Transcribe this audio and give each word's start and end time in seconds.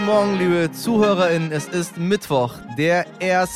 Guten 0.00 0.12
Morgen, 0.12 0.38
liebe 0.38 0.72
ZuhörerInnen. 0.72 1.52
Es 1.52 1.68
ist 1.68 1.98
Mittwoch, 1.98 2.54
der 2.78 3.04
1. 3.20 3.50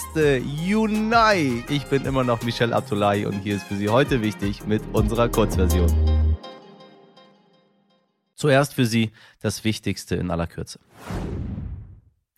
Juni. 0.66 1.64
Ich 1.70 1.86
bin 1.86 2.04
immer 2.04 2.22
noch 2.22 2.42
Michel 2.42 2.74
Abdullahi 2.74 3.24
und 3.24 3.40
hier 3.40 3.56
ist 3.56 3.64
für 3.64 3.76
Sie 3.76 3.88
heute 3.88 4.20
wichtig 4.20 4.66
mit 4.66 4.82
unserer 4.92 5.30
Kurzversion. 5.30 6.36
Zuerst 8.34 8.74
für 8.74 8.84
Sie 8.84 9.10
das 9.40 9.64
Wichtigste 9.64 10.16
in 10.16 10.30
aller 10.30 10.46
Kürze. 10.46 10.80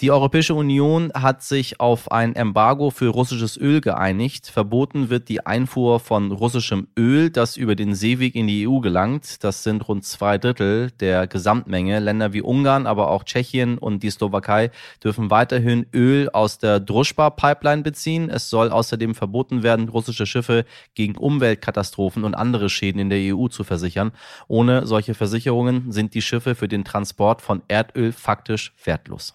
Die 0.03 0.11
Europäische 0.11 0.53
Union 0.53 1.11
hat 1.15 1.43
sich 1.43 1.81
auf 1.81 2.13
ein 2.13 2.37
Embargo 2.37 2.91
für 2.91 3.09
russisches 3.09 3.57
Öl 3.57 3.81
geeinigt. 3.81 4.47
Verboten 4.47 5.09
wird 5.09 5.31
die 5.31 5.47
Einfuhr 5.47 6.01
von 6.01 6.33
russischem 6.33 6.89
Öl, 6.99 7.31
das 7.31 7.57
über 7.57 7.75
den 7.77 7.95
Seeweg 7.95 8.35
in 8.35 8.47
die 8.47 8.69
EU 8.69 8.81
gelangt. 8.81 9.43
Das 9.43 9.63
sind 9.63 9.89
rund 9.89 10.05
zwei 10.05 10.37
Drittel 10.37 10.91
der 11.01 11.27
Gesamtmenge. 11.27 11.99
Länder 11.99 12.35
wie 12.35 12.43
Ungarn, 12.43 12.87
aber 12.87 13.11
auch 13.11 13.25
Tschechien 13.25 13.79
und 13.79 14.03
die 14.03 14.11
Slowakei 14.11 14.71
dürfen 15.03 15.31
weiterhin 15.31 15.87
Öl 15.95 16.29
aus 16.29 16.59
der 16.59 16.79
Druschba-Pipeline 16.79 17.81
beziehen. 17.81 18.29
Es 18.29 18.51
soll 18.51 18.73
außerdem 18.73 19.15
verboten 19.15 19.63
werden, 19.63 19.89
russische 19.89 20.27
Schiffe 20.27 20.67
gegen 20.95 21.17
Umweltkatastrophen 21.17 22.25
und 22.25 22.35
andere 22.35 22.69
Schäden 22.69 23.01
in 23.01 23.09
der 23.09 23.35
EU 23.35 23.49
zu 23.49 23.65
versichern. 23.65 24.13
Ohne 24.47 24.87
solche 24.87 25.15
Versicherungen 25.15 25.91
sind 25.91 26.13
die 26.13 26.21
Schiffe 26.21 26.55
für 26.55 26.69
den 26.69 26.85
Transport 26.85 27.41
von 27.41 27.63
Erdöl 27.69 28.13
faktisch 28.13 28.75
wertlos. 28.85 29.35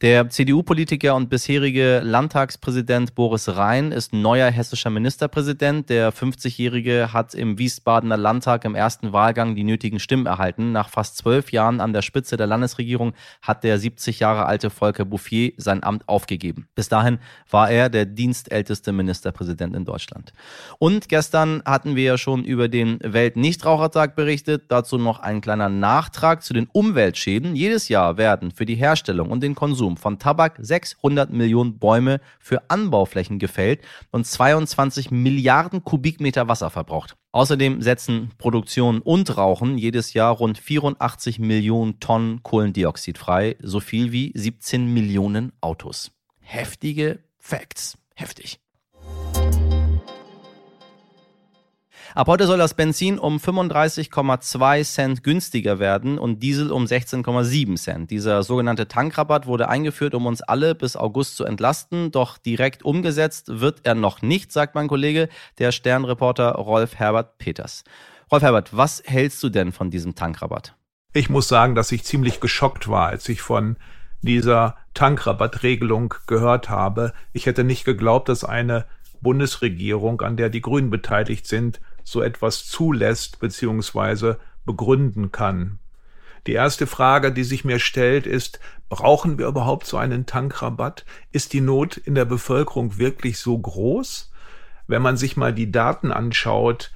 Der 0.00 0.28
CDU-Politiker 0.28 1.14
und 1.14 1.30
bisherige 1.30 2.00
Landtagspräsident 2.04 3.14
Boris 3.14 3.48
Rhein 3.48 3.92
ist 3.92 4.12
neuer 4.12 4.50
hessischer 4.50 4.90
Ministerpräsident. 4.90 5.88
Der 5.88 6.12
50-Jährige 6.12 7.12
hat 7.12 7.34
im 7.34 7.58
Wiesbadener 7.58 8.16
Landtag 8.16 8.64
im 8.64 8.74
ersten 8.74 9.12
Wahlgang 9.12 9.54
die 9.54 9.64
nötigen 9.64 10.00
Stimmen 10.00 10.26
erhalten. 10.26 10.72
Nach 10.72 10.88
fast 10.88 11.16
zwölf 11.16 11.52
Jahren 11.52 11.80
an 11.80 11.92
der 11.92 12.02
Spitze 12.02 12.36
der 12.36 12.46
Landesregierung 12.46 13.12
hat 13.42 13.64
der 13.64 13.78
70 13.78 14.20
Jahre 14.20 14.46
alte 14.46 14.70
Volker 14.70 15.04
Bouffier 15.04 15.52
sein 15.56 15.82
Amt 15.82 16.08
aufgegeben. 16.08 16.68
Bis 16.74 16.88
dahin 16.88 17.18
war 17.50 17.70
er 17.70 17.88
der 17.88 18.06
dienstälteste 18.06 18.92
Ministerpräsident 18.92 19.76
in 19.76 19.84
Deutschland. 19.84 20.32
Und 20.78 21.08
gestern 21.08 21.62
hatten 21.64 21.96
wir 21.96 22.04
ja 22.04 22.18
schon 22.18 22.44
über 22.44 22.68
den 22.68 22.98
Weltnichtrauchertag 23.02 24.16
berichtet. 24.16 24.64
Dazu 24.68 24.98
noch 24.98 25.20
ein 25.20 25.40
kleiner 25.40 25.68
Nachtrag 25.68 26.42
zu 26.42 26.54
den 26.54 26.66
Umweltschäden. 26.72 27.54
Jedes 27.54 27.88
Jahr 27.88 28.16
werden 28.16 28.50
für 28.50 28.66
die 28.66 28.74
Herstellung 28.74 29.30
und 29.30 29.41
den 29.42 29.54
Konsum 29.54 29.96
von 29.96 30.18
Tabak 30.18 30.58
600 30.60 31.30
Millionen 31.30 31.78
Bäume 31.78 32.20
für 32.40 32.70
Anbauflächen 32.70 33.38
gefällt 33.38 33.80
und 34.10 34.26
22 34.26 35.10
Milliarden 35.10 35.84
Kubikmeter 35.84 36.48
Wasser 36.48 36.70
verbraucht. 36.70 37.16
Außerdem 37.32 37.82
setzen 37.82 38.30
Produktion 38.38 39.00
und 39.00 39.36
Rauchen 39.36 39.76
jedes 39.76 40.14
Jahr 40.14 40.32
rund 40.32 40.58
84 40.58 41.38
Millionen 41.38 42.00
Tonnen 42.00 42.42
Kohlendioxid 42.42 43.18
frei, 43.18 43.56
so 43.60 43.80
viel 43.80 44.12
wie 44.12 44.32
17 44.34 44.92
Millionen 44.92 45.52
Autos. 45.60 46.12
Heftige 46.40 47.20
Facts. 47.38 47.98
Heftig. 48.14 48.60
Ab 52.14 52.26
heute 52.26 52.46
soll 52.46 52.58
das 52.58 52.74
Benzin 52.74 53.18
um 53.18 53.38
35,2 53.38 54.84
Cent 54.84 55.24
günstiger 55.24 55.78
werden 55.78 56.18
und 56.18 56.42
Diesel 56.42 56.70
um 56.70 56.84
16,7 56.84 57.76
Cent. 57.76 58.10
Dieser 58.10 58.42
sogenannte 58.42 58.86
Tankrabatt 58.86 59.46
wurde 59.46 59.70
eingeführt, 59.70 60.14
um 60.14 60.26
uns 60.26 60.42
alle 60.42 60.74
bis 60.74 60.94
August 60.94 61.36
zu 61.36 61.46
entlasten, 61.46 62.10
doch 62.10 62.36
direkt 62.36 62.82
umgesetzt 62.82 63.60
wird 63.60 63.80
er 63.84 63.94
noch 63.94 64.20
nicht, 64.20 64.52
sagt 64.52 64.74
mein 64.74 64.88
Kollege, 64.88 65.30
der 65.58 65.72
Sternreporter 65.72 66.50
Rolf 66.52 66.96
Herbert 66.96 67.38
Peters. 67.38 67.82
Rolf 68.30 68.42
Herbert, 68.42 68.76
was 68.76 69.02
hältst 69.06 69.42
du 69.42 69.48
denn 69.48 69.72
von 69.72 69.90
diesem 69.90 70.14
Tankrabatt? 70.14 70.76
Ich 71.14 71.30
muss 71.30 71.48
sagen, 71.48 71.74
dass 71.74 71.92
ich 71.92 72.04
ziemlich 72.04 72.40
geschockt 72.40 72.88
war, 72.88 73.06
als 73.06 73.26
ich 73.30 73.40
von 73.40 73.76
dieser 74.20 74.76
Tankrabattregelung 74.92 76.12
gehört 76.26 76.68
habe. 76.68 77.14
Ich 77.32 77.46
hätte 77.46 77.64
nicht 77.64 77.86
geglaubt, 77.86 78.28
dass 78.28 78.44
eine 78.44 78.84
Bundesregierung, 79.22 80.20
an 80.20 80.36
der 80.36 80.50
die 80.50 80.60
Grünen 80.60 80.90
beteiligt 80.90 81.46
sind, 81.46 81.80
so 82.04 82.22
etwas 82.22 82.66
zulässt 82.66 83.40
bzw. 83.40 84.34
begründen 84.64 85.32
kann. 85.32 85.78
Die 86.46 86.52
erste 86.52 86.86
Frage, 86.86 87.32
die 87.32 87.44
sich 87.44 87.64
mir 87.64 87.78
stellt, 87.78 88.26
ist, 88.26 88.58
brauchen 88.88 89.38
wir 89.38 89.46
überhaupt 89.46 89.86
so 89.86 89.96
einen 89.96 90.26
Tankrabatt? 90.26 91.04
Ist 91.30 91.52
die 91.52 91.60
Not 91.60 91.96
in 91.96 92.14
der 92.14 92.24
Bevölkerung 92.24 92.98
wirklich 92.98 93.38
so 93.38 93.56
groß? 93.56 94.32
Wenn 94.88 95.02
man 95.02 95.16
sich 95.16 95.36
mal 95.36 95.54
die 95.54 95.70
Daten 95.70 96.10
anschaut, 96.10 96.92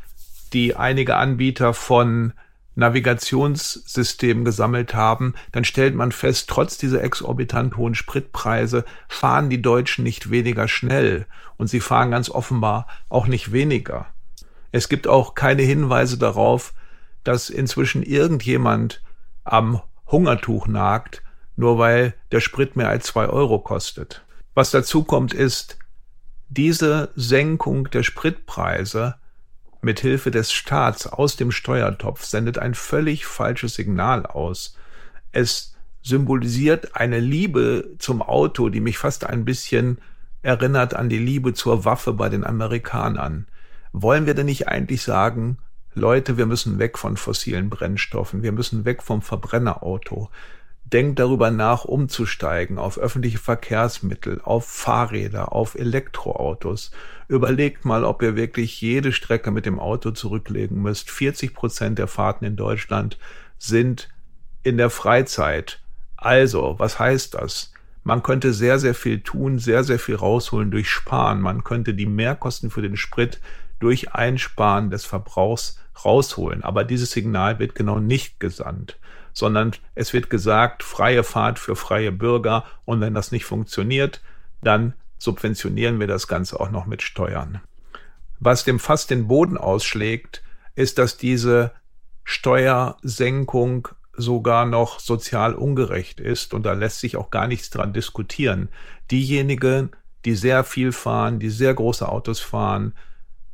die 0.52 0.74
einige 0.74 1.16
Anbieter 1.16 1.74
von 1.74 2.32
Navigationssystemen 2.74 4.44
gesammelt 4.44 4.94
haben, 4.94 5.34
dann 5.52 5.64
stellt 5.64 5.94
man 5.94 6.12
fest, 6.12 6.48
trotz 6.50 6.76
dieser 6.76 7.02
exorbitant 7.02 7.76
hohen 7.76 7.94
Spritpreise 7.94 8.84
fahren 9.08 9.48
die 9.48 9.62
Deutschen 9.62 10.04
nicht 10.04 10.30
weniger 10.30 10.68
schnell 10.68 11.26
und 11.56 11.68
sie 11.68 11.80
fahren 11.80 12.10
ganz 12.10 12.28
offenbar 12.28 12.86
auch 13.08 13.26
nicht 13.28 13.52
weniger. 13.52 14.06
Es 14.76 14.90
gibt 14.90 15.08
auch 15.08 15.34
keine 15.34 15.62
Hinweise 15.62 16.18
darauf, 16.18 16.74
dass 17.24 17.48
inzwischen 17.48 18.02
irgendjemand 18.02 19.00
am 19.42 19.80
Hungertuch 20.06 20.66
nagt, 20.66 21.22
nur 21.56 21.78
weil 21.78 22.12
der 22.30 22.40
Sprit 22.40 22.76
mehr 22.76 22.90
als 22.90 23.06
zwei 23.06 23.26
Euro 23.26 23.58
kostet. 23.58 24.22
Was 24.52 24.72
dazu 24.72 25.02
kommt, 25.02 25.32
ist, 25.32 25.78
diese 26.50 27.08
Senkung 27.16 27.88
der 27.88 28.02
Spritpreise 28.02 29.14
mit 29.80 30.00
Hilfe 30.00 30.30
des 30.30 30.52
Staats 30.52 31.06
aus 31.06 31.36
dem 31.36 31.52
Steuertopf 31.52 32.26
sendet 32.26 32.58
ein 32.58 32.74
völlig 32.74 33.24
falsches 33.24 33.76
Signal 33.76 34.26
aus. 34.26 34.76
Es 35.32 35.74
symbolisiert 36.02 36.96
eine 36.96 37.20
Liebe 37.20 37.94
zum 37.98 38.20
Auto, 38.20 38.68
die 38.68 38.80
mich 38.80 38.98
fast 38.98 39.24
ein 39.24 39.46
bisschen 39.46 40.02
erinnert 40.42 40.92
an 40.92 41.08
die 41.08 41.18
Liebe 41.18 41.54
zur 41.54 41.86
Waffe 41.86 42.12
bei 42.12 42.28
den 42.28 42.44
Amerikanern. 42.44 43.46
Wollen 43.92 44.26
wir 44.26 44.34
denn 44.34 44.46
nicht 44.46 44.68
eigentlich 44.68 45.02
sagen, 45.02 45.58
Leute, 45.94 46.36
wir 46.36 46.44
müssen 46.44 46.78
weg 46.78 46.98
von 46.98 47.16
fossilen 47.16 47.70
Brennstoffen, 47.70 48.42
wir 48.42 48.52
müssen 48.52 48.84
weg 48.84 49.02
vom 49.02 49.22
Verbrennerauto. 49.22 50.30
Denkt 50.84 51.18
darüber 51.18 51.50
nach, 51.50 51.84
umzusteigen 51.84 52.78
auf 52.78 52.98
öffentliche 52.98 53.38
Verkehrsmittel, 53.38 54.40
auf 54.44 54.66
Fahrräder, 54.66 55.52
auf 55.52 55.74
Elektroautos. 55.74 56.92
Überlegt 57.28 57.84
mal, 57.84 58.04
ob 58.04 58.22
ihr 58.22 58.36
wirklich 58.36 58.80
jede 58.80 59.10
Strecke 59.10 59.50
mit 59.50 59.66
dem 59.66 59.80
Auto 59.80 60.12
zurücklegen 60.12 60.80
müsst. 60.80 61.10
40 61.10 61.54
Prozent 61.54 61.98
der 61.98 62.06
Fahrten 62.06 62.44
in 62.44 62.56
Deutschland 62.56 63.18
sind 63.58 64.08
in 64.62 64.76
der 64.76 64.90
Freizeit. 64.90 65.80
Also, 66.16 66.74
was 66.78 66.98
heißt 66.98 67.34
das? 67.34 67.72
Man 68.04 68.22
könnte 68.22 68.52
sehr, 68.52 68.78
sehr 68.78 68.94
viel 68.94 69.20
tun, 69.20 69.58
sehr, 69.58 69.82
sehr 69.82 69.98
viel 69.98 70.14
rausholen 70.14 70.70
durch 70.70 70.88
Sparen. 70.88 71.40
Man 71.40 71.64
könnte 71.64 71.94
die 71.94 72.06
Mehrkosten 72.06 72.70
für 72.70 72.82
den 72.82 72.96
Sprit 72.96 73.40
durch 73.78 74.12
Einsparen 74.12 74.90
des 74.90 75.04
Verbrauchs 75.04 75.78
rausholen. 76.04 76.62
Aber 76.62 76.84
dieses 76.84 77.10
Signal 77.10 77.58
wird 77.58 77.74
genau 77.74 77.98
nicht 77.98 78.40
gesandt, 78.40 78.98
sondern 79.32 79.72
es 79.94 80.12
wird 80.12 80.30
gesagt, 80.30 80.82
freie 80.82 81.24
Fahrt 81.24 81.58
für 81.58 81.76
freie 81.76 82.12
Bürger 82.12 82.64
und 82.84 83.00
wenn 83.00 83.14
das 83.14 83.32
nicht 83.32 83.44
funktioniert, 83.44 84.22
dann 84.62 84.94
subventionieren 85.18 86.00
wir 86.00 86.06
das 86.06 86.28
Ganze 86.28 86.60
auch 86.60 86.70
noch 86.70 86.86
mit 86.86 87.02
Steuern. 87.02 87.60
Was 88.38 88.64
dem 88.64 88.78
fast 88.78 89.10
den 89.10 89.28
Boden 89.28 89.56
ausschlägt, 89.56 90.42
ist, 90.74 90.98
dass 90.98 91.16
diese 91.16 91.72
Steuersenkung 92.24 93.88
sogar 94.12 94.66
noch 94.66 95.00
sozial 95.00 95.54
ungerecht 95.54 96.20
ist 96.20 96.54
und 96.54 96.64
da 96.64 96.72
lässt 96.72 97.00
sich 97.00 97.16
auch 97.16 97.30
gar 97.30 97.46
nichts 97.46 97.70
dran 97.70 97.92
diskutieren. 97.92 98.68
Diejenigen, 99.10 99.90
die 100.24 100.34
sehr 100.34 100.64
viel 100.64 100.92
fahren, 100.92 101.38
die 101.38 101.50
sehr 101.50 101.74
große 101.74 102.08
Autos 102.08 102.40
fahren, 102.40 102.94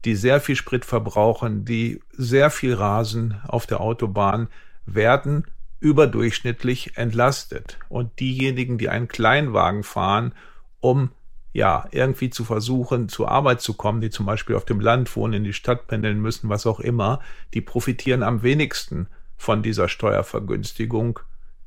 die 0.05 0.17
sehr 0.17 0.41
viel 0.41 0.57
Sprit 0.57 0.85
verbrauchen, 0.85 1.65
die 1.65 2.01
sehr 2.13 2.51
viel 2.51 2.75
rasen 2.75 3.41
auf 3.47 3.67
der 3.67 3.81
Autobahn, 3.81 4.49
werden 4.87 5.47
überdurchschnittlich 5.81 6.97
entlastet. 6.97 7.79
Und 7.89 8.21
diejenigen, 8.21 8.79
die 8.79 8.89
einen 8.89 9.09
Kleinwagen 9.09 9.83
fahren, 9.83 10.35
um 10.81 11.11
ja, 11.53 11.87
irgendwie 11.91 12.31
zu 12.31 12.45
versuchen, 12.45 13.09
zur 13.09 13.31
Arbeit 13.31 13.61
zu 13.61 13.75
kommen, 13.75 14.01
die 14.01 14.11
zum 14.11 14.25
Beispiel 14.25 14.57
auf 14.57 14.65
dem 14.65 14.81
Land 14.81 15.15
wohnen, 15.17 15.35
in 15.35 15.45
die 15.45 15.53
Stadt 15.53 15.87
pendeln 15.87 16.21
müssen, 16.21 16.49
was 16.49 16.67
auch 16.67 16.81
immer, 16.81 17.21
die 17.53 17.61
profitieren 17.61 18.23
am 18.23 18.43
wenigsten 18.43 19.07
von 19.37 19.63
dieser 19.63 19.89
Steuervergünstigung, 19.89 21.21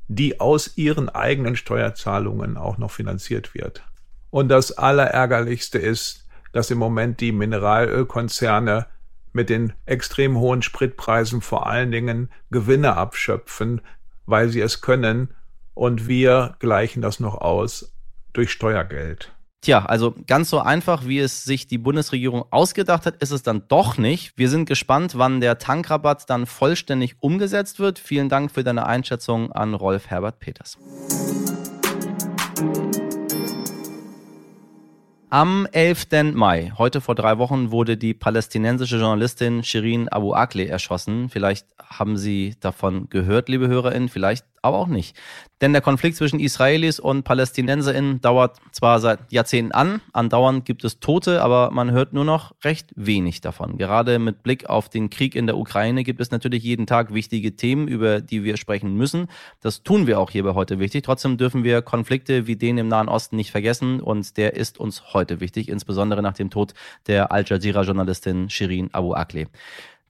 die 0.08 0.40
aus 0.40 0.78
ihren 0.78 1.10
eigenen 1.10 1.56
Steuerzahlungen 1.56 2.58
auch 2.58 2.78
noch 2.78 2.92
finanziert 2.92 3.54
wird. 3.54 3.84
Und 4.32 4.50
das 4.50 4.72
Allerärgerlichste 4.72 5.78
ist, 5.78 6.25
dass 6.56 6.72
im 6.72 6.78
Moment 6.78 7.20
die 7.20 7.34
Mineralölkonzerne 7.34 8.88
mit 9.34 9.50
den 9.50 9.74
extrem 9.86 10.38
hohen 10.38 10.62
Spritpreisen 10.62 11.42
vor 11.42 11.68
allen 11.68 11.92
Dingen 11.92 12.32
Gewinne 12.50 12.96
abschöpfen, 12.96 13.82
weil 14.26 14.48
sie 14.48 14.62
es 14.62 14.80
können, 14.80 15.34
und 15.74 16.08
wir 16.08 16.56
gleichen 16.60 17.02
das 17.02 17.20
noch 17.20 17.36
aus 17.36 17.94
durch 18.32 18.52
Steuergeld. 18.52 19.34
Tja, 19.60 19.84
also 19.84 20.16
ganz 20.28 20.50
so 20.50 20.60
einfach, 20.60 21.06
wie 21.06 21.20
es 21.20 21.44
sich 21.44 21.68
die 21.68 21.78
Bundesregierung 21.78 22.46
ausgedacht 22.52 23.06
hat, 23.06 23.18
ist 23.18 23.32
es 23.32 23.44
dann 23.44 23.64
doch 23.68 23.98
nicht. 23.98 24.38
Wir 24.38 24.48
sind 24.48 24.66
gespannt, 24.66 25.18
wann 25.18 25.42
der 25.42 25.58
Tankrabatt 25.58 26.30
dann 26.30 26.46
vollständig 26.46 27.18
umgesetzt 27.20 27.80
wird. 27.80 28.00
Vielen 28.00 28.30
Dank 28.30 28.52
für 28.52 28.64
deine 28.64 28.86
Einschätzung 28.86 29.52
an 29.52 29.74
Rolf 29.74 30.08
Herbert 30.08 30.40
Peters. 30.40 30.78
Am 35.36 35.68
11. 35.70 36.34
Mai, 36.34 36.72
heute 36.78 37.02
vor 37.02 37.14
drei 37.14 37.38
Wochen, 37.38 37.70
wurde 37.70 37.98
die 37.98 38.14
palästinensische 38.14 38.96
Journalistin 38.96 39.66
Shirin 39.66 40.08
Abu 40.08 40.32
Akleh 40.32 40.68
erschossen. 40.68 41.28
Vielleicht 41.28 41.68
haben 41.78 42.16
Sie 42.16 42.56
davon 42.62 43.10
gehört, 43.10 43.50
liebe 43.50 43.68
HörerInnen, 43.68 44.08
vielleicht 44.08 44.46
aber 44.66 44.78
auch 44.78 44.88
nicht. 44.88 45.16
Denn 45.62 45.72
der 45.72 45.82
Konflikt 45.82 46.18
zwischen 46.18 46.40
Israelis 46.40 47.00
und 47.00 47.24
PalästinenserInnen 47.24 48.20
dauert 48.20 48.58
zwar 48.74 49.00
seit 49.00 49.32
Jahrzehnten 49.32 49.72
an, 49.72 50.02
andauernd 50.12 50.66
gibt 50.66 50.84
es 50.84 51.00
Tote, 51.00 51.42
aber 51.42 51.72
man 51.72 51.92
hört 51.92 52.12
nur 52.12 52.26
noch 52.26 52.54
recht 52.64 52.92
wenig 52.96 53.40
davon. 53.40 53.78
Gerade 53.78 54.20
mit 54.20 54.44
Blick 54.44 54.70
auf 54.70 54.90
den 54.90 55.10
Krieg 55.10 55.34
in 55.34 55.48
der 55.48 55.58
Ukraine 55.58 56.04
gibt 56.04 56.20
es 56.20 56.32
natürlich 56.32 56.64
jeden 56.64 56.88
Tag 56.88 57.14
wichtige 57.14 57.56
Themen, 57.56 57.88
über 57.88 58.20
die 58.20 58.44
wir 58.44 58.58
sprechen 58.58 58.96
müssen. 58.96 59.28
Das 59.62 59.84
tun 59.84 60.08
wir 60.08 60.20
auch 60.20 60.30
hier 60.30 60.44
bei 60.44 60.54
heute 60.56 60.80
wichtig. 60.80 61.06
Trotzdem 61.06 61.38
dürfen 61.38 61.64
wir 61.64 61.82
Konflikte 61.82 62.48
wie 62.48 62.58
den 62.58 62.78
im 62.78 62.90
Nahen 62.90 63.08
Osten 63.08 63.38
nicht 63.38 63.52
vergessen 63.52 64.02
und 64.02 64.36
der 64.36 64.56
ist 64.56 64.78
uns 64.78 65.14
heute 65.14 65.40
wichtig, 65.40 65.70
insbesondere 65.70 66.22
nach 66.22 66.34
dem 66.34 66.50
Tod 66.50 66.74
der 67.08 67.32
Al 67.32 67.46
Jazeera-Journalistin 67.48 68.50
Shirin 68.50 68.90
Abu 68.92 69.14
Akleh 69.14 69.48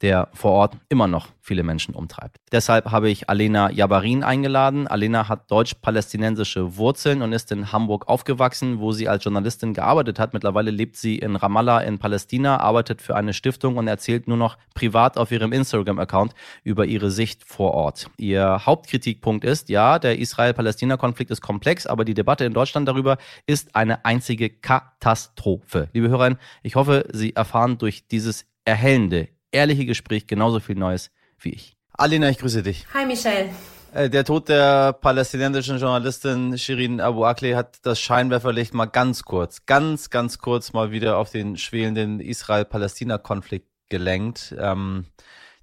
der 0.02 0.30
vor 0.34 0.52
Ort 0.52 0.78
immer 0.90 1.08
noch 1.08 1.30
viele 1.40 1.64
Menschen 1.64 1.96
umtreibt. 1.96 2.38
Deshalb 2.52 2.92
habe 2.92 3.10
ich 3.10 3.30
Alena 3.30 3.72
Jabarin 3.72 4.24
eingeladen. 4.24 4.88
Alena 4.88 5.30
hat 5.30 5.50
deutsch-palästinensische 5.52 6.78
Wurzeln 6.78 7.22
und 7.22 7.34
ist 7.34 7.52
in 7.52 7.72
Hamburg 7.72 8.08
aufgewachsen, 8.08 8.80
wo 8.80 8.92
sie 8.92 9.08
als 9.08 9.24
Journalistin 9.24 9.74
gearbeitet 9.74 10.20
hat. 10.20 10.34
Mittlerweile 10.34 10.72
lebt 10.72 10.98
sie 10.98 11.18
in 11.18 11.36
Ramallah 11.36 11.82
in 11.82 12.00
Palästina, 12.00 12.58
arbeitet 12.58 13.02
für 13.02 13.16
eine 13.16 13.34
Stiftung 13.34 13.78
und 13.78 13.88
erzählt 13.88 14.28
nur 14.28 14.38
noch 14.38 14.58
privat 14.74 15.18
auf 15.18 15.32
ihrem 15.32 15.54
Instagram-Account 15.54 16.34
über 16.64 16.86
ihre 16.86 17.12
Sicht 17.12 17.44
vor 17.46 17.74
Ort. 17.74 18.10
Ihr 18.18 18.66
Hauptkritikpunkt 18.66 19.46
ist, 19.46 19.70
ja, 19.70 20.00
der 20.00 20.20
Israel-Palästina-Konflikt 20.20 21.32
ist 21.32 21.42
komplex, 21.42 21.86
aber 21.86 22.06
die 22.06 22.14
Debatte 22.16 22.44
in 22.46 22.54
Deutschland 22.54 22.88
darüber 22.88 23.18
ist 23.46 23.76
eine 23.76 24.04
einzige 24.04 24.50
Katastrophe. 24.50 25.90
Liebe 25.94 26.10
Hörerinnen, 26.10 26.40
ich 26.64 26.76
hoffe, 26.76 27.06
Sie 27.12 27.36
erfahren 27.36 27.78
durch 27.78 28.08
dieses 28.08 28.46
erhellende 28.66 29.30
ehrliche 29.56 29.86
Gespräch 29.86 30.28
genauso 30.28 30.60
viel 30.60 30.75
Neues 30.75 31.12
wie 31.40 31.54
ich. 31.54 31.75
Alina, 31.94 32.30
ich 32.30 32.38
grüße 32.38 32.62
dich. 32.62 32.86
Hi, 32.94 33.06
Michelle. 33.06 33.50
Äh, 33.94 34.10
der 34.10 34.25
Tod 34.25 34.50
der 34.50 34.94
palästinensischen 34.94 35.80
Journalistin 35.80 36.57
Shirin 36.57 37.00
Abu 37.00 37.24
Akleh 37.24 37.56
hat 37.56 37.78
das 37.84 38.00
Scheinwerferlicht 38.00 38.74
mal 38.74 38.88
ganz 38.88 39.24
kurz, 39.24 39.66
ganz, 39.66 40.10
ganz 40.10 40.40
kurz 40.40 40.74
mal 40.74 40.92
wieder 40.92 41.18
auf 41.18 41.31
den 41.31 41.56
schwelenden 41.56 42.19
Israel-Palästina-Konflikt 42.19 43.69
gelenkt. 43.88 44.54
Ähm, 44.60 45.06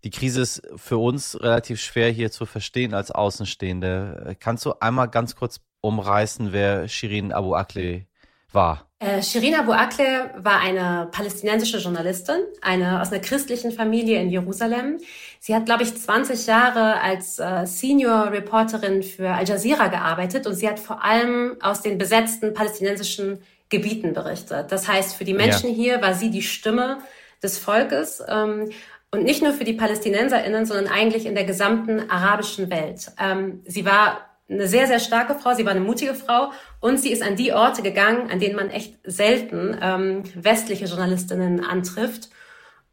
die 0.05 0.11
Krise 0.11 0.41
ist 0.41 0.63
für 0.77 0.97
uns 0.97 1.39
relativ 1.41 1.81
schwer 1.81 2.11
hier 2.11 2.31
zu 2.31 2.47
verstehen 2.47 2.95
als 2.95 3.11
Außenstehende. 3.11 4.37
Kannst 4.41 4.65
du 4.65 4.73
einmal 4.81 5.09
ganz 5.09 5.37
kurz 5.37 5.61
umreißen, 5.83 6.53
wer 6.53 6.89
Shirin 6.89 7.33
Abu 7.33 7.55
Akleh 7.55 8.07
war? 8.55 8.87
Äh, 8.99 9.23
Shirin 9.23 9.57
Abu 9.57 9.73
Akleh 9.73 10.31
war 10.37 10.61
eine 10.61 11.09
palästinensische 11.11 11.79
Journalistin, 11.79 12.37
eine 12.61 13.03
aus 13.03 13.11
einer 13.11 13.21
christlichen 13.21 13.73
Familie 13.73 14.21
in 14.21 14.31
Jerusalem. 14.31 14.99
Sie 15.41 15.55
hat, 15.55 15.67
glaube 15.67 15.83
ich, 15.83 15.97
20 15.97 16.47
Jahre 16.47 17.01
als 17.01 17.41
äh, 17.41 17.67
Senior 17.67 18.31
Reporterin 18.31 19.03
für 19.03 19.31
Al 19.31 19.49
Jazeera 19.49 19.89
gearbeitet 19.89 20.47
und 20.47 20.55
sie 20.55 20.69
hat 20.69 20.79
vor 20.79 21.03
allem 21.03 21.57
aus 21.61 21.83
den 21.83 21.99
besetzten 21.99 22.55
palästinensischen 22.55 23.41
Gebieten 23.71 24.13
berichtet. 24.13 24.71
Das 24.71 24.87
heißt, 24.87 25.17
für 25.17 25.25
die 25.25 25.35
Menschen 25.35 25.71
ja. 25.71 25.75
hier 25.75 26.03
war 26.03 26.15
sie 26.15 26.31
die 26.31 26.43
Stimme 26.43 26.99
des 27.43 27.59
Volkes. 27.59 28.23
Ähm, 28.29 28.71
und 29.11 29.25
nicht 29.25 29.43
nur 29.43 29.53
für 29.53 29.65
die 29.65 29.75
PalästinenserInnen, 29.75 30.65
sondern 30.65 30.87
eigentlich 30.87 31.27
in 31.27 31.35
der 31.35 31.45
gesamten 31.45 32.09
arabischen 32.09 32.71
Welt. 32.71 33.11
Ähm, 33.21 33.63
sie 33.67 33.85
war 33.85 34.32
eine 34.53 34.69
sehr, 34.69 34.87
sehr 34.87 35.01
starke 35.01 35.35
Frau, 35.35 35.55
sie 35.55 35.65
war 35.65 35.73
eine 35.73 35.81
mutige 35.81 36.15
Frau 36.15 36.53
und 36.81 36.99
sie 37.01 37.11
ist 37.11 37.23
an 37.23 37.37
die 37.37 37.53
Orte 37.53 37.83
gegangen, 37.83 38.31
an 38.31 38.41
denen 38.41 38.57
man 38.57 38.71
echt 38.71 38.99
selten 39.05 39.77
ähm, 39.81 40.23
westliche 40.35 40.85
Journalistinnen 40.85 41.65
antrifft. 41.65 42.31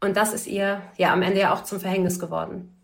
Und 0.00 0.16
das 0.16 0.32
ist 0.32 0.46
ihr 0.46 0.80
ja 0.96 1.12
am 1.12 1.22
Ende 1.22 1.40
ja 1.40 1.52
auch 1.52 1.64
zum 1.64 1.80
Verhängnis 1.80 2.18
geworden. 2.18 2.79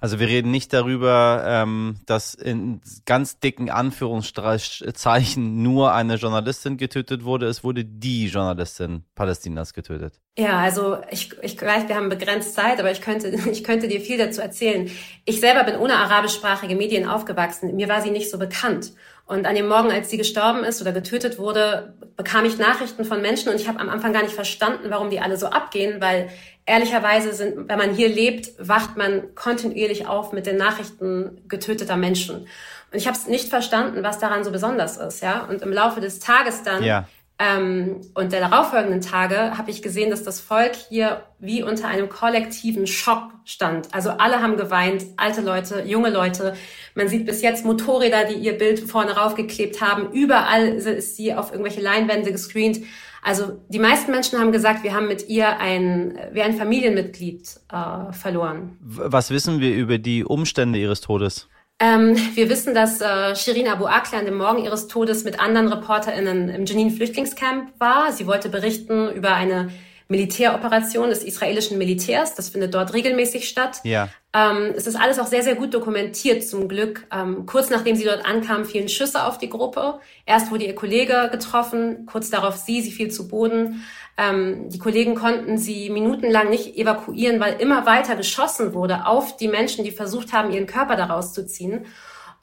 Also 0.00 0.18
wir 0.18 0.28
reden 0.28 0.50
nicht 0.50 0.72
darüber, 0.72 1.44
ähm, 1.46 1.96
dass 2.06 2.34
in 2.34 2.80
ganz 3.04 3.38
dicken 3.38 3.68
Anführungszeichen 3.70 5.62
nur 5.62 5.92
eine 5.92 6.14
Journalistin 6.14 6.78
getötet 6.78 7.24
wurde. 7.24 7.46
Es 7.46 7.62
wurde 7.62 7.84
die 7.84 8.26
Journalistin 8.26 9.04
Palästinas 9.14 9.74
getötet. 9.74 10.14
Ja, 10.38 10.58
also 10.58 10.98
ich, 11.10 11.36
ich 11.42 11.60
weiß, 11.60 11.88
wir 11.88 11.96
haben 11.96 12.08
begrenzt 12.08 12.54
Zeit, 12.54 12.80
aber 12.80 12.90
ich 12.90 13.02
könnte, 13.02 13.28
ich 13.50 13.62
könnte 13.62 13.88
dir 13.88 14.00
viel 14.00 14.16
dazu 14.16 14.40
erzählen. 14.40 14.90
Ich 15.26 15.40
selber 15.40 15.64
bin 15.64 15.76
ohne 15.76 15.96
arabischsprachige 15.96 16.76
Medien 16.76 17.06
aufgewachsen. 17.06 17.76
Mir 17.76 17.88
war 17.88 18.00
sie 18.00 18.10
nicht 18.10 18.30
so 18.30 18.38
bekannt. 18.38 18.92
Und 19.30 19.46
an 19.46 19.54
dem 19.54 19.68
Morgen, 19.68 19.92
als 19.92 20.10
sie 20.10 20.16
gestorben 20.16 20.64
ist 20.64 20.80
oder 20.80 20.90
getötet 20.90 21.38
wurde, 21.38 21.94
bekam 22.16 22.44
ich 22.44 22.58
Nachrichten 22.58 23.04
von 23.04 23.22
Menschen 23.22 23.48
und 23.48 23.60
ich 23.60 23.68
habe 23.68 23.78
am 23.78 23.88
Anfang 23.88 24.12
gar 24.12 24.24
nicht 24.24 24.34
verstanden, 24.34 24.90
warum 24.90 25.08
die 25.08 25.20
alle 25.20 25.36
so 25.36 25.46
abgehen, 25.46 26.00
weil 26.00 26.28
ehrlicherweise 26.66 27.32
sind, 27.32 27.68
wenn 27.68 27.78
man 27.78 27.94
hier 27.94 28.08
lebt, 28.08 28.50
wacht 28.58 28.96
man 28.96 29.32
kontinuierlich 29.36 30.08
auf 30.08 30.32
mit 30.32 30.46
den 30.46 30.56
Nachrichten 30.56 31.42
getöteter 31.46 31.96
Menschen. 31.96 32.38
Und 32.38 32.98
ich 32.98 33.06
habe 33.06 33.16
es 33.16 33.28
nicht 33.28 33.50
verstanden, 33.50 34.02
was 34.02 34.18
daran 34.18 34.42
so 34.42 34.50
besonders 34.50 34.96
ist, 34.96 35.22
ja. 35.22 35.44
Und 35.44 35.62
im 35.62 35.72
Laufe 35.72 36.00
des 36.00 36.18
Tages 36.18 36.64
dann 36.64 36.82
ja. 36.82 37.06
Ähm, 37.42 38.02
und 38.12 38.32
der 38.32 38.40
darauffolgenden 38.40 39.00
Tage 39.00 39.56
habe 39.56 39.70
ich 39.70 39.80
gesehen, 39.80 40.10
dass 40.10 40.22
das 40.22 40.40
Volk 40.42 40.72
hier 40.74 41.22
wie 41.38 41.62
unter 41.62 41.88
einem 41.88 42.10
kollektiven 42.10 42.86
Schock 42.86 43.30
stand. 43.46 43.88
Also 43.94 44.10
alle 44.10 44.42
haben 44.42 44.58
geweint, 44.58 45.06
alte 45.16 45.40
Leute, 45.40 45.82
junge 45.86 46.10
Leute. 46.10 46.54
Man 46.94 47.08
sieht 47.08 47.24
bis 47.24 47.40
jetzt 47.40 47.64
Motorräder, 47.64 48.26
die 48.26 48.34
ihr 48.34 48.58
Bild 48.58 48.80
vorne 48.80 49.12
raufgeklebt 49.12 49.80
haben. 49.80 50.12
Überall 50.12 50.66
ist 50.66 51.16
sie 51.16 51.32
auf 51.32 51.50
irgendwelche 51.50 51.80
Leinwände 51.80 52.30
gescreent. 52.30 52.80
Also 53.22 53.58
die 53.68 53.78
meisten 53.78 54.10
Menschen 54.10 54.38
haben 54.38 54.52
gesagt, 54.52 54.82
wir 54.82 54.92
haben 54.92 55.08
mit 55.08 55.28
ihr 55.28 55.58
ein, 55.58 56.18
wie 56.32 56.42
ein 56.42 56.54
Familienmitglied 56.54 57.60
äh, 57.72 58.12
verloren. 58.12 58.76
Was 58.80 59.30
wissen 59.30 59.60
wir 59.60 59.74
über 59.74 59.96
die 59.96 60.24
Umstände 60.24 60.78
ihres 60.78 61.00
Todes? 61.00 61.48
Ähm, 61.82 62.14
wir 62.34 62.50
wissen, 62.50 62.74
dass 62.74 63.00
äh, 63.00 63.34
Shirin 63.34 63.66
Abu 63.66 63.86
Akleh 63.86 64.18
an 64.18 64.26
dem 64.26 64.36
Morgen 64.36 64.62
ihres 64.62 64.86
Todes 64.86 65.24
mit 65.24 65.40
anderen 65.40 65.68
ReporterInnen 65.68 66.50
im 66.50 66.66
Jenin-Flüchtlingscamp 66.66 67.72
war. 67.78 68.12
Sie 68.12 68.26
wollte 68.26 68.50
berichten 68.50 69.10
über 69.10 69.32
eine 69.32 69.70
Militäroperation 70.10 71.08
des 71.08 71.22
israelischen 71.22 71.78
Militärs. 71.78 72.34
Das 72.34 72.50
findet 72.50 72.74
dort 72.74 72.92
regelmäßig 72.92 73.48
statt. 73.48 73.80
Ja. 73.84 74.10
Ähm, 74.34 74.74
es 74.76 74.86
ist 74.86 74.96
alles 74.96 75.18
auch 75.18 75.26
sehr, 75.26 75.42
sehr 75.42 75.54
gut 75.54 75.72
dokumentiert 75.72 76.46
zum 76.46 76.68
Glück. 76.68 77.06
Ähm, 77.12 77.46
kurz 77.46 77.70
nachdem 77.70 77.96
sie 77.96 78.04
dort 78.04 78.26
ankam, 78.26 78.64
fielen 78.64 78.88
Schüsse 78.88 79.24
auf 79.24 79.38
die 79.38 79.48
Gruppe. 79.48 80.00
Erst 80.26 80.50
wurde 80.50 80.64
ihr 80.64 80.74
Kollege 80.74 81.28
getroffen, 81.32 82.06
kurz 82.06 82.28
darauf 82.28 82.56
sie, 82.56 82.82
sie 82.82 82.90
fiel 82.90 83.10
zu 83.10 83.28
Boden. 83.28 83.84
Ähm, 84.16 84.68
die 84.68 84.78
Kollegen 84.78 85.14
konnten 85.14 85.58
sie 85.58 85.90
minutenlang 85.90 86.50
nicht 86.50 86.76
evakuieren, 86.76 87.40
weil 87.40 87.60
immer 87.60 87.86
weiter 87.86 88.16
geschossen 88.16 88.74
wurde 88.74 89.06
auf 89.06 89.36
die 89.36 89.48
Menschen, 89.48 89.84
die 89.84 89.90
versucht 89.90 90.32
haben, 90.32 90.52
ihren 90.52 90.66
Körper 90.66 90.96
daraus 90.96 91.32
zu 91.32 91.46
ziehen. 91.46 91.86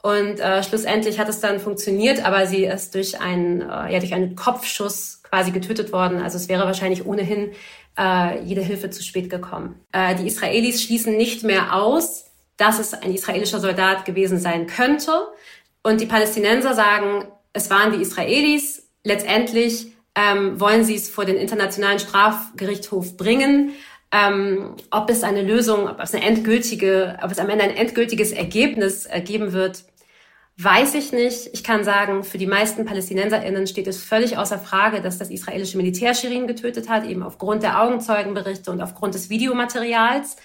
Und 0.01 0.39
äh, 0.39 0.63
schlussendlich 0.63 1.19
hat 1.19 1.27
es 1.27 1.39
dann 1.39 1.59
funktioniert, 1.59 2.23
aber 2.25 2.45
sie 2.45 2.65
ist 2.65 2.95
durch 2.95 3.19
einen, 3.19 3.61
äh, 3.61 3.93
ja, 3.93 3.99
durch 3.99 4.13
einen 4.13 4.35
Kopfschuss 4.35 5.21
quasi 5.23 5.51
getötet 5.51 5.91
worden. 5.91 6.21
Also 6.21 6.37
es 6.37 6.49
wäre 6.49 6.65
wahrscheinlich 6.65 7.05
ohnehin 7.05 7.51
äh, 7.97 8.41
jede 8.43 8.61
Hilfe 8.61 8.89
zu 8.89 9.03
spät 9.03 9.29
gekommen. 9.29 9.81
Äh, 9.91 10.15
die 10.15 10.27
Israelis 10.27 10.83
schließen 10.83 11.17
nicht 11.17 11.43
mehr 11.43 11.75
aus, 11.75 12.25
dass 12.57 12.79
es 12.79 12.93
ein 12.93 13.13
israelischer 13.13 13.59
Soldat 13.59 14.05
gewesen 14.05 14.39
sein 14.39 14.67
könnte. 14.67 15.11
Und 15.83 16.01
die 16.01 16.05
Palästinenser 16.05 16.73
sagen, 16.73 17.27
es 17.53 17.69
waren 17.69 17.91
die 17.91 18.01
Israelis. 18.01 18.89
Letztendlich 19.03 19.93
ähm, 20.17 20.59
wollen 20.59 20.83
sie 20.83 20.95
es 20.95 21.09
vor 21.09 21.25
den 21.25 21.37
Internationalen 21.37 21.99
Strafgerichtshof 21.99 23.15
bringen. 23.15 23.71
Ähm, 24.11 24.75
ob 24.89 25.09
es 25.09 25.23
eine 25.23 25.43
Lösung, 25.43 25.87
ob 25.87 25.99
es 25.99 26.13
eine 26.13 26.25
endgültige, 26.25 27.19
ob 27.21 27.31
es 27.31 27.39
am 27.39 27.49
Ende 27.49 27.65
ein 27.65 27.75
endgültiges 27.75 28.31
Ergebnis 28.31 29.05
äh, 29.05 29.21
geben 29.21 29.53
wird, 29.53 29.83
Weiß 30.59 30.95
ich 30.95 31.11
nicht. 31.11 31.51
Ich 31.53 31.63
kann 31.63 31.83
sagen, 31.83 32.23
für 32.23 32.39
die 32.39 32.47
meisten 32.47 32.83
PalästinenserInnen 32.83 33.67
steht 33.67 33.85
es 33.85 34.03
völlig 34.03 34.39
außer 34.39 34.57
Frage, 34.57 35.03
dass 35.03 35.19
das 35.19 35.29
israelische 35.29 35.77
Militär 35.77 36.15
Shirin 36.15 36.47
getötet 36.47 36.89
hat, 36.89 37.05
eben 37.05 37.21
aufgrund 37.21 37.61
der 37.61 37.79
Augenzeugenberichte 37.79 38.71
und 38.71 38.81
aufgrund 38.81 39.13
des 39.13 39.29
Videomaterials. 39.29 40.35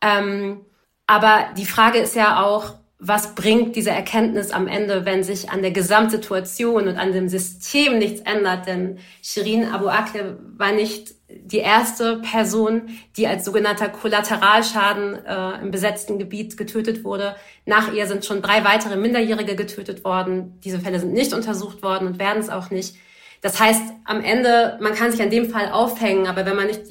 Ähm, 0.00 0.62
aber 1.06 1.50
die 1.56 1.66
Frage 1.66 1.98
ist 1.98 2.16
ja 2.16 2.42
auch, 2.42 2.74
was 3.06 3.34
bringt 3.34 3.76
diese 3.76 3.90
Erkenntnis 3.90 4.50
am 4.50 4.66
Ende, 4.66 5.04
wenn 5.04 5.22
sich 5.22 5.50
an 5.50 5.60
der 5.60 5.72
Gesamtsituation 5.72 6.88
und 6.88 6.96
an 6.96 7.12
dem 7.12 7.28
System 7.28 7.98
nichts 7.98 8.22
ändert? 8.22 8.66
Denn 8.66 8.98
Shirin 9.22 9.66
Abu 9.66 9.88
Akleh 9.88 10.36
war 10.56 10.72
nicht 10.72 11.14
die 11.28 11.58
erste 11.58 12.22
Person, 12.22 12.88
die 13.16 13.26
als 13.26 13.44
sogenannter 13.44 13.90
Kollateralschaden 13.90 15.26
äh, 15.26 15.60
im 15.60 15.70
besetzten 15.70 16.18
Gebiet 16.18 16.56
getötet 16.56 17.04
wurde. 17.04 17.36
Nach 17.66 17.92
ihr 17.92 18.06
sind 18.06 18.24
schon 18.24 18.40
drei 18.40 18.64
weitere 18.64 18.96
Minderjährige 18.96 19.54
getötet 19.54 20.02
worden. 20.04 20.58
Diese 20.64 20.80
Fälle 20.80 20.98
sind 20.98 21.12
nicht 21.12 21.34
untersucht 21.34 21.82
worden 21.82 22.06
und 22.06 22.18
werden 22.18 22.40
es 22.40 22.48
auch 22.48 22.70
nicht. 22.70 22.96
Das 23.42 23.60
heißt, 23.60 23.82
am 24.06 24.22
Ende, 24.22 24.78
man 24.80 24.94
kann 24.94 25.10
sich 25.10 25.20
an 25.20 25.28
dem 25.28 25.50
Fall 25.50 25.70
aufhängen, 25.70 26.26
aber 26.26 26.46
wenn 26.46 26.56
man 26.56 26.68
nicht 26.68 26.82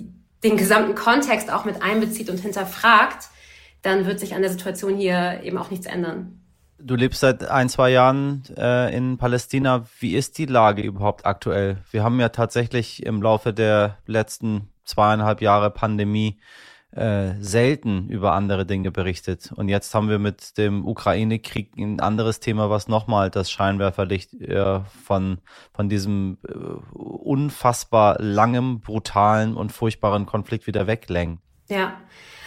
den 0.44 0.58
gesamten 0.58 0.94
Kontext 0.94 1.52
auch 1.52 1.66
mit 1.66 1.82
einbezieht 1.82 2.30
und 2.30 2.40
hinterfragt, 2.40 3.30
dann 3.84 4.08
wird 4.08 4.20
sich 4.20 4.34
an 4.34 4.42
der 4.42 4.50
Situation 4.50 4.96
hier 4.96 5.42
eben 5.44 5.58
auch 5.58 5.70
nichts 5.70 5.86
ändern. 5.86 6.40
Du 6.80 6.96
lebst 6.96 7.22
seit 7.22 7.46
ein, 7.46 7.70
zwei 7.70 7.92
Jahren 7.92 8.44
äh, 8.58 8.94
in 8.96 9.18
Palästina. 9.18 9.86
Wie 10.00 10.16
ist 10.16 10.38
die 10.38 10.48
Lage 10.48 10.82
überhaupt 10.82 11.26
aktuell? 11.26 11.78
Wir 11.92 12.04
haben 12.04 12.20
ja 12.20 12.30
tatsächlich 12.30 13.06
im 13.06 13.22
Laufe 13.22 13.54
der 13.54 14.00
letzten 14.06 14.70
zweieinhalb 14.84 15.42
Jahre 15.42 15.70
Pandemie 15.70 16.40
äh, 16.92 17.36
selten 17.40 18.10
über 18.10 18.34
andere 18.34 18.66
Dinge 18.66 18.92
berichtet. 18.92 19.52
Und 19.56 19.70
jetzt 19.70 19.96
haben 19.96 20.10
wir 20.10 20.20
mit 20.20 20.58
dem 20.58 20.86
Ukraine-Krieg 20.86 21.78
ein 21.78 22.00
anderes 22.00 22.40
Thema, 22.40 22.70
was 22.70 22.88
nochmal 22.88 23.30
das 23.30 23.50
Scheinwerferlicht 23.50 24.34
äh, 24.42 24.82
von, 25.06 25.40
von 25.74 25.90
diesem 25.90 26.38
äh, 26.48 26.54
unfassbar 26.94 28.18
langem, 28.20 28.82
brutalen 28.82 29.56
und 29.56 29.72
furchtbaren 29.72 30.26
Konflikt 30.26 30.68
wieder 30.68 30.86
weglenkt. 30.86 31.42
Ja. 31.70 31.94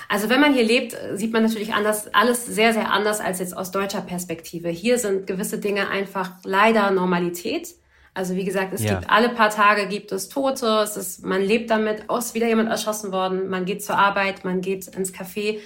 Also 0.08 0.28
wenn 0.28 0.40
man 0.40 0.54
hier 0.54 0.64
lebt, 0.64 0.96
sieht 1.14 1.32
man 1.32 1.42
natürlich 1.42 1.74
anders, 1.74 2.14
alles 2.14 2.46
sehr, 2.46 2.72
sehr 2.72 2.92
anders 2.92 3.20
als 3.20 3.38
jetzt 3.38 3.56
aus 3.56 3.70
deutscher 3.70 4.02
Perspektive. 4.02 4.68
Hier 4.68 4.98
sind 4.98 5.26
gewisse 5.26 5.58
Dinge 5.58 5.88
einfach 5.88 6.32
leider 6.44 6.90
Normalität. 6.90 7.74
Also 8.14 8.34
wie 8.34 8.44
gesagt, 8.44 8.72
es 8.72 8.82
ja. 8.82 8.94
gibt 8.94 9.10
alle 9.10 9.28
paar 9.28 9.50
Tage 9.50 9.88
gibt 9.88 10.10
es 10.10 10.30
Tote, 10.30 10.80
es 10.82 10.96
ist, 10.96 11.24
man 11.24 11.42
lebt 11.42 11.70
damit, 11.70 12.08
aus 12.08 12.32
wieder 12.32 12.48
jemand 12.48 12.70
erschossen 12.70 13.12
worden, 13.12 13.48
man 13.48 13.66
geht 13.66 13.84
zur 13.84 13.98
Arbeit, 13.98 14.42
man 14.42 14.62
geht 14.62 14.86
ins 14.88 15.12
Café. 15.12 15.58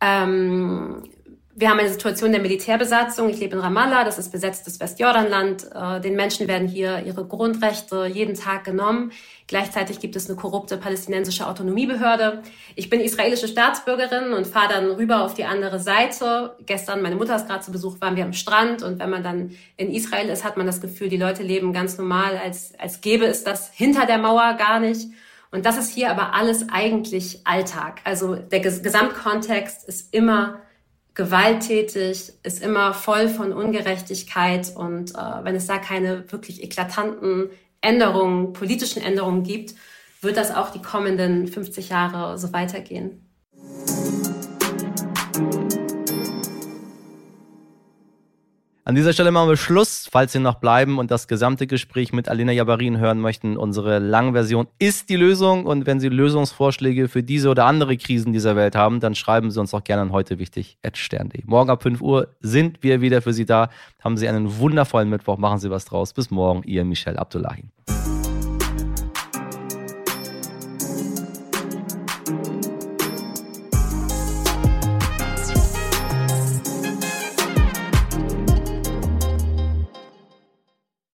Ähm, 0.00 1.04
wir 1.58 1.70
haben 1.70 1.78
eine 1.80 1.88
Situation 1.88 2.32
der 2.32 2.42
Militärbesatzung. 2.42 3.30
Ich 3.30 3.40
lebe 3.40 3.54
in 3.56 3.62
Ramallah, 3.62 4.04
das 4.04 4.18
ist 4.18 4.30
besetztes 4.30 4.78
Westjordanland. 4.78 5.66
Äh, 5.74 6.02
den 6.02 6.14
Menschen 6.14 6.48
werden 6.48 6.68
hier 6.68 7.02
ihre 7.06 7.24
Grundrechte 7.24 8.04
jeden 8.04 8.34
Tag 8.34 8.64
genommen. 8.64 9.10
Gleichzeitig 9.46 9.98
gibt 9.98 10.16
es 10.16 10.28
eine 10.28 10.38
korrupte 10.38 10.76
palästinensische 10.76 11.46
Autonomiebehörde. 11.46 12.42
Ich 12.74 12.90
bin 12.90 13.00
israelische 13.00 13.48
Staatsbürgerin 13.48 14.34
und 14.34 14.46
fahre 14.46 14.74
dann 14.74 14.90
rüber 14.90 15.24
auf 15.24 15.32
die 15.32 15.46
andere 15.46 15.80
Seite. 15.80 16.54
Gestern, 16.66 17.00
meine 17.00 17.16
Mutter 17.16 17.36
ist 17.36 17.46
gerade 17.46 17.64
zu 17.64 17.72
Besuch, 17.72 18.02
waren 18.02 18.16
wir 18.16 18.24
am 18.24 18.34
Strand 18.34 18.82
und 18.82 18.98
wenn 18.98 19.08
man 19.08 19.22
dann 19.22 19.52
in 19.78 19.90
Israel 19.90 20.28
ist, 20.28 20.44
hat 20.44 20.58
man 20.58 20.66
das 20.66 20.82
Gefühl, 20.82 21.08
die 21.08 21.16
Leute 21.16 21.42
leben 21.42 21.72
ganz 21.72 21.96
normal, 21.96 22.36
als, 22.36 22.74
als 22.78 23.00
gäbe 23.00 23.24
es 23.24 23.44
das 23.44 23.72
hinter 23.72 24.04
der 24.04 24.18
Mauer 24.18 24.56
gar 24.58 24.78
nicht. 24.78 25.08
Und 25.50 25.64
das 25.64 25.78
ist 25.78 25.94
hier 25.94 26.10
aber 26.10 26.34
alles 26.34 26.66
eigentlich 26.70 27.40
Alltag. 27.44 28.00
Also 28.04 28.34
der 28.34 28.60
Gesamtkontext 28.60 29.88
ist 29.88 30.12
immer 30.12 30.60
gewalttätig, 31.16 32.34
ist 32.42 32.62
immer 32.62 32.94
voll 32.94 33.28
von 33.28 33.52
Ungerechtigkeit 33.52 34.70
und 34.76 35.14
äh, 35.14 35.44
wenn 35.44 35.56
es 35.56 35.66
da 35.66 35.78
keine 35.78 36.30
wirklich 36.30 36.62
eklatanten 36.62 37.50
Änderungen, 37.80 38.52
politischen 38.52 39.02
Änderungen 39.02 39.42
gibt, 39.42 39.74
wird 40.20 40.36
das 40.36 40.54
auch 40.54 40.70
die 40.70 40.82
kommenden 40.82 41.48
50 41.48 41.88
Jahre 41.88 42.38
so 42.38 42.52
weitergehen. 42.52 43.25
An 48.86 48.94
dieser 48.94 49.12
Stelle 49.12 49.32
machen 49.32 49.48
wir 49.48 49.56
Schluss. 49.56 50.08
Falls 50.08 50.30
Sie 50.30 50.38
noch 50.38 50.60
bleiben 50.60 51.00
und 51.00 51.10
das 51.10 51.26
gesamte 51.26 51.66
Gespräch 51.66 52.12
mit 52.12 52.28
Alina 52.28 52.52
Jabarin 52.52 52.98
hören 52.98 53.18
möchten, 53.18 53.56
unsere 53.56 53.98
Langversion 53.98 54.68
ist 54.78 55.08
die 55.08 55.16
Lösung. 55.16 55.66
Und 55.66 55.86
wenn 55.86 55.98
Sie 55.98 56.08
Lösungsvorschläge 56.08 57.08
für 57.08 57.24
diese 57.24 57.48
oder 57.48 57.64
andere 57.64 57.96
Krisen 57.96 58.32
dieser 58.32 58.54
Welt 58.54 58.76
haben, 58.76 59.00
dann 59.00 59.16
schreiben 59.16 59.50
Sie 59.50 59.58
uns 59.58 59.74
auch 59.74 59.82
gerne 59.82 60.02
an 60.02 60.12
heute 60.12 60.38
wichtig 60.38 60.78
stern.de. 60.94 61.42
Morgen 61.46 61.68
ab 61.68 61.82
5 61.82 62.00
Uhr 62.00 62.28
sind 62.38 62.84
wir 62.84 63.00
wieder 63.00 63.22
für 63.22 63.32
Sie 63.32 63.44
da. 63.44 63.70
Haben 64.04 64.16
Sie 64.16 64.28
einen 64.28 64.60
wundervollen 64.60 65.10
Mittwoch. 65.10 65.36
Machen 65.36 65.58
Sie 65.58 65.68
was 65.68 65.86
draus. 65.86 66.12
Bis 66.12 66.30
morgen. 66.30 66.62
Ihr 66.62 66.84
Michel 66.84 67.16
Abdullahi. 67.16 67.64